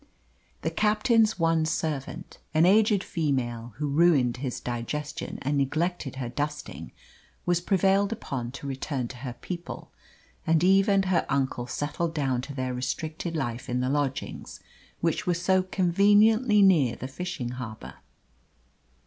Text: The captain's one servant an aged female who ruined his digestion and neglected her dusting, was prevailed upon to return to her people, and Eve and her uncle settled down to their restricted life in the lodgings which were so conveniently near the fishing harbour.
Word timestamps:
The 0.63 0.71
captain's 0.71 1.37
one 1.37 1.63
servant 1.63 2.39
an 2.55 2.65
aged 2.65 3.03
female 3.03 3.73
who 3.77 3.87
ruined 3.87 4.37
his 4.37 4.59
digestion 4.59 5.37
and 5.43 5.55
neglected 5.59 6.15
her 6.15 6.27
dusting, 6.27 6.91
was 7.45 7.61
prevailed 7.61 8.11
upon 8.11 8.49
to 8.53 8.65
return 8.65 9.07
to 9.09 9.17
her 9.17 9.33
people, 9.33 9.91
and 10.47 10.63
Eve 10.63 10.89
and 10.89 11.05
her 11.05 11.27
uncle 11.29 11.67
settled 11.67 12.15
down 12.15 12.41
to 12.41 12.53
their 12.55 12.73
restricted 12.73 13.35
life 13.35 13.69
in 13.69 13.79
the 13.79 13.89
lodgings 13.89 14.59
which 15.01 15.27
were 15.27 15.35
so 15.35 15.61
conveniently 15.61 16.63
near 16.63 16.95
the 16.95 17.07
fishing 17.07 17.49
harbour. 17.49 17.93